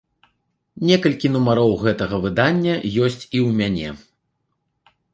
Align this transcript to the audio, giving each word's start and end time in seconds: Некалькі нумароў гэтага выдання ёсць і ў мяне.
Некалькі 0.91 1.27
нумароў 1.35 1.71
гэтага 1.83 2.15
выдання 2.25 2.73
ёсць 3.05 3.23
і 3.35 3.39
ў 3.47 3.63
мяне. 3.63 3.89